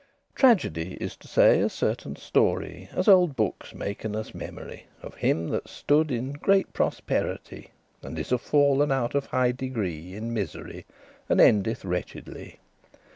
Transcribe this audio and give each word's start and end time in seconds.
Tragedy 0.33 0.97
*is 0.99 1.15
to 1.17 1.27
say* 1.27 1.61
a 1.61 1.69
certain 1.69 2.15
story, 2.15 2.89
*means* 2.89 2.93
As 2.95 3.07
olde 3.07 3.35
bookes 3.35 3.71
maken 3.73 4.15
us 4.15 4.33
memory, 4.33 4.87
Of 5.03 5.13
him 5.13 5.49
that 5.49 5.67
stood 5.69 6.09
in 6.09 6.31
great 6.31 6.73
prosperity, 6.73 7.69
And 8.01 8.17
is 8.17 8.31
y 8.31 8.37
fallen 8.39 8.91
out 8.91 9.13
of 9.13 9.27
high 9.27 9.51
degree 9.51 10.15
In 10.15 10.33
misery, 10.33 10.87
and 11.29 11.39
endeth 11.39 11.85
wretchedly. 11.85 12.57